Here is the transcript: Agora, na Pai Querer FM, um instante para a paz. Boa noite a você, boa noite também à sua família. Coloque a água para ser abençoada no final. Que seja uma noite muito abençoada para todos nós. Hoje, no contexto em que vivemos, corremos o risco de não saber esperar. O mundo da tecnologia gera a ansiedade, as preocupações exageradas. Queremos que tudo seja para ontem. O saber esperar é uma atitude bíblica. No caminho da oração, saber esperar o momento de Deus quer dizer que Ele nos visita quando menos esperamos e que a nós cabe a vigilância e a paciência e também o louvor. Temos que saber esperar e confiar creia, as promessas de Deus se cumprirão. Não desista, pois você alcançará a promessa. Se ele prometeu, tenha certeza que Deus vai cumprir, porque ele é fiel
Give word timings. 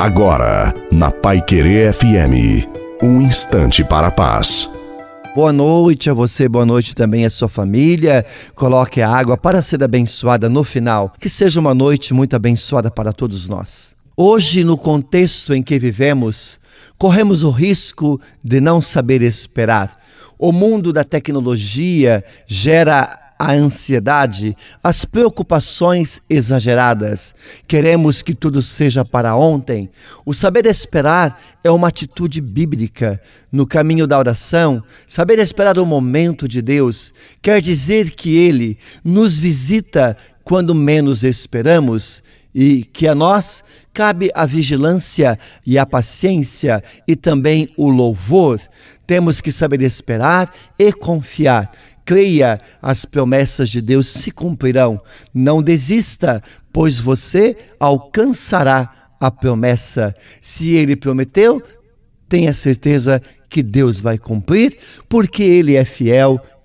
Agora, 0.00 0.72
na 0.90 1.10
Pai 1.10 1.42
Querer 1.42 1.92
FM, 1.92 2.66
um 3.02 3.20
instante 3.20 3.84
para 3.84 4.06
a 4.06 4.10
paz. 4.10 4.66
Boa 5.34 5.52
noite 5.52 6.08
a 6.08 6.14
você, 6.14 6.48
boa 6.48 6.64
noite 6.64 6.94
também 6.94 7.26
à 7.26 7.28
sua 7.28 7.50
família. 7.50 8.24
Coloque 8.54 9.02
a 9.02 9.10
água 9.10 9.36
para 9.36 9.60
ser 9.60 9.84
abençoada 9.84 10.48
no 10.48 10.64
final. 10.64 11.12
Que 11.20 11.28
seja 11.28 11.60
uma 11.60 11.74
noite 11.74 12.14
muito 12.14 12.34
abençoada 12.34 12.90
para 12.90 13.12
todos 13.12 13.46
nós. 13.46 13.94
Hoje, 14.16 14.64
no 14.64 14.78
contexto 14.78 15.52
em 15.52 15.62
que 15.62 15.78
vivemos, 15.78 16.58
corremos 16.96 17.42
o 17.42 17.50
risco 17.50 18.18
de 18.42 18.58
não 18.58 18.80
saber 18.80 19.20
esperar. 19.20 19.98
O 20.38 20.50
mundo 20.50 20.94
da 20.94 21.04
tecnologia 21.04 22.24
gera 22.46 23.29
a 23.40 23.52
ansiedade, 23.54 24.54
as 24.84 25.06
preocupações 25.06 26.20
exageradas. 26.28 27.34
Queremos 27.66 28.20
que 28.20 28.34
tudo 28.34 28.60
seja 28.60 29.02
para 29.02 29.34
ontem. 29.34 29.88
O 30.26 30.34
saber 30.34 30.66
esperar 30.66 31.40
é 31.64 31.70
uma 31.70 31.88
atitude 31.88 32.38
bíblica. 32.38 33.18
No 33.50 33.66
caminho 33.66 34.06
da 34.06 34.18
oração, 34.18 34.84
saber 35.06 35.38
esperar 35.38 35.78
o 35.78 35.86
momento 35.86 36.46
de 36.46 36.60
Deus 36.60 37.14
quer 37.40 37.62
dizer 37.62 38.10
que 38.10 38.36
Ele 38.36 38.76
nos 39.02 39.38
visita 39.38 40.14
quando 40.44 40.74
menos 40.74 41.24
esperamos 41.24 42.22
e 42.54 42.84
que 42.84 43.08
a 43.08 43.14
nós 43.14 43.64
cabe 43.94 44.30
a 44.34 44.44
vigilância 44.44 45.38
e 45.64 45.78
a 45.78 45.86
paciência 45.86 46.82
e 47.08 47.16
também 47.16 47.72
o 47.74 47.88
louvor. 47.88 48.60
Temos 49.06 49.40
que 49.40 49.50
saber 49.50 49.80
esperar 49.82 50.52
e 50.78 50.92
confiar 50.92 51.72
creia, 52.10 52.58
as 52.82 53.04
promessas 53.04 53.70
de 53.70 53.80
Deus 53.80 54.08
se 54.08 54.32
cumprirão. 54.32 55.00
Não 55.32 55.62
desista, 55.62 56.42
pois 56.72 56.98
você 56.98 57.56
alcançará 57.78 59.12
a 59.20 59.30
promessa. 59.30 60.12
Se 60.40 60.74
ele 60.74 60.96
prometeu, 60.96 61.62
tenha 62.28 62.52
certeza 62.52 63.22
que 63.48 63.62
Deus 63.62 64.00
vai 64.00 64.18
cumprir, 64.18 64.76
porque 65.08 65.44
ele 65.44 65.76
é 65.76 65.84
fiel 65.84 66.40